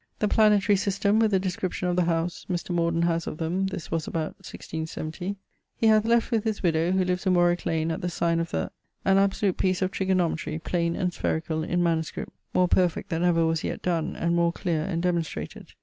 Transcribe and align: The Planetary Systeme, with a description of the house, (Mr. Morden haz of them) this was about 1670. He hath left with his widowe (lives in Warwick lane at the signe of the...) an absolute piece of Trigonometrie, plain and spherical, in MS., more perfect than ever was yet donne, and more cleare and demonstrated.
The 0.17 0.27
Planetary 0.27 0.75
Systeme, 0.77 1.19
with 1.19 1.31
a 1.31 1.37
description 1.37 1.87
of 1.87 1.95
the 1.95 2.05
house, 2.05 2.47
(Mr. 2.49 2.71
Morden 2.71 3.03
haz 3.03 3.27
of 3.27 3.37
them) 3.37 3.67
this 3.67 3.91
was 3.91 4.07
about 4.07 4.33
1670. 4.41 5.35
He 5.77 5.85
hath 5.85 6.05
left 6.05 6.31
with 6.31 6.43
his 6.43 6.63
widowe 6.63 6.89
(lives 7.05 7.27
in 7.27 7.35
Warwick 7.35 7.67
lane 7.67 7.91
at 7.91 8.01
the 8.01 8.09
signe 8.09 8.39
of 8.39 8.49
the...) 8.49 8.71
an 9.05 9.19
absolute 9.19 9.57
piece 9.57 9.83
of 9.83 9.91
Trigonometrie, 9.91 10.63
plain 10.63 10.95
and 10.95 11.13
spherical, 11.13 11.61
in 11.63 11.83
MS., 11.83 12.13
more 12.51 12.67
perfect 12.67 13.11
than 13.11 13.23
ever 13.23 13.45
was 13.45 13.63
yet 13.63 13.83
donne, 13.83 14.15
and 14.15 14.35
more 14.35 14.51
cleare 14.51 14.85
and 14.85 15.03
demonstrated. 15.03 15.73